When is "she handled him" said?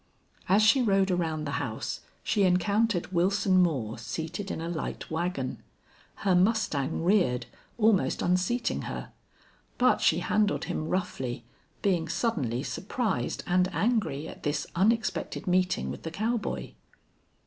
10.01-10.87